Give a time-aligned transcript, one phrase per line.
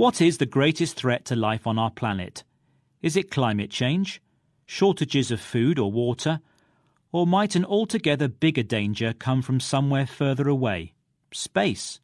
[0.00, 2.42] What is the greatest threat to life on our planet?
[3.02, 4.22] Is it climate change?
[4.64, 6.40] Shortages of food or water?
[7.12, 10.94] Or might an altogether bigger danger come from somewhere further away?
[11.32, 12.00] Space.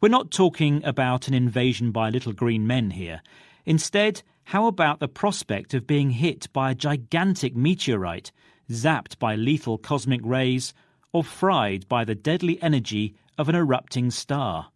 [0.00, 3.22] We're not talking about an invasion by little green men here.
[3.64, 8.32] Instead, how about the prospect of being hit by a gigantic meteorite,
[8.68, 10.74] zapped by lethal cosmic rays,
[11.12, 14.72] or fried by the deadly energy of an erupting star?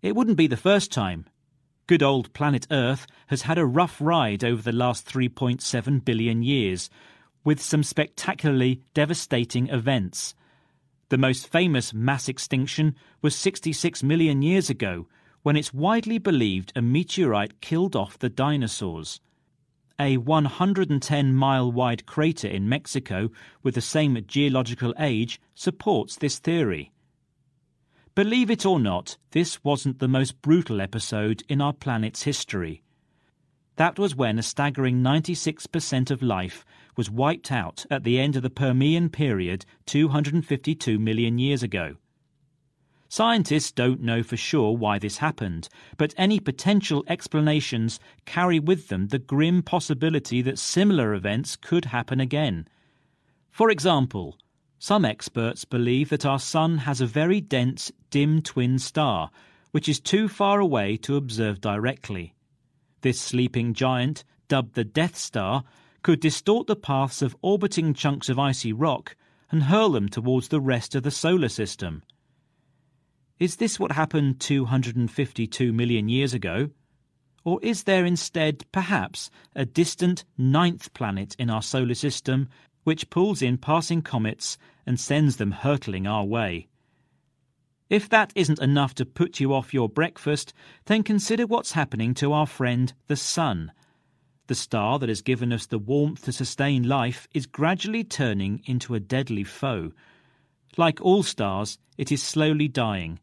[0.00, 1.26] It wouldn't be the first time.
[1.88, 6.88] Good old planet Earth has had a rough ride over the last 3.7 billion years,
[7.44, 10.36] with some spectacularly devastating events.
[11.08, 15.08] The most famous mass extinction was 66 million years ago,
[15.42, 19.20] when it's widely believed a meteorite killed off the dinosaurs.
[19.98, 23.30] A 110 mile wide crater in Mexico
[23.64, 26.92] with the same geological age supports this theory.
[28.18, 32.82] Believe it or not, this wasn't the most brutal episode in our planet's history.
[33.76, 36.64] That was when a staggering 96% of life
[36.96, 41.94] was wiped out at the end of the Permian period 252 million years ago.
[43.08, 49.06] Scientists don't know for sure why this happened, but any potential explanations carry with them
[49.06, 52.66] the grim possibility that similar events could happen again.
[53.52, 54.36] For example,
[54.78, 59.30] some experts believe that our Sun has a very dense, dim twin star,
[59.72, 62.34] which is too far away to observe directly.
[63.00, 65.64] This sleeping giant, dubbed the Death Star,
[66.02, 69.16] could distort the paths of orbiting chunks of icy rock
[69.50, 72.02] and hurl them towards the rest of the solar system.
[73.38, 76.70] Is this what happened 252 million years ago?
[77.44, 82.48] Or is there instead, perhaps, a distant ninth planet in our solar system
[82.88, 86.68] which pulls in passing comets and sends them hurtling our way?
[87.90, 90.54] If that isn't enough to put you off your breakfast,
[90.86, 93.72] then consider what's happening to our friend the Sun.
[94.46, 98.94] The star that has given us the warmth to sustain life is gradually turning into
[98.94, 99.92] a deadly foe.
[100.78, 103.20] Like all stars, it is slowly dying,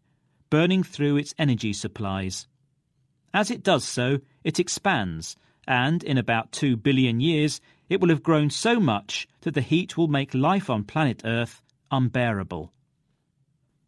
[0.52, 2.46] burning through its energy supplies.
[3.34, 5.36] As it does so, it expands,
[5.68, 7.60] and in about two billion years,
[7.90, 11.62] it will have grown so much that the heat will make life on planet Earth
[11.92, 12.72] unbearable.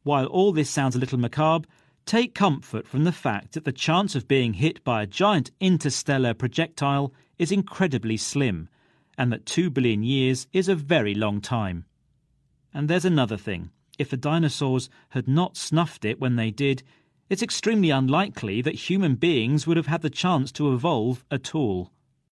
[0.03, 1.67] While all this sounds a little macabre,
[2.05, 6.33] take comfort from the fact that the chance of being hit by a giant interstellar
[6.33, 8.69] projectile is incredibly slim,
[9.17, 11.85] and that 2 billion years is a very long time.
[12.73, 13.71] And there's another thing.
[13.97, 16.83] If the dinosaurs had not snuffed it when they did,
[17.29, 21.91] it's extremely unlikely that human beings would have had the chance to evolve at all.